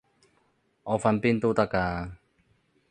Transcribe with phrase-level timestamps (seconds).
[0.81, 2.13] 我瞓邊都得㗎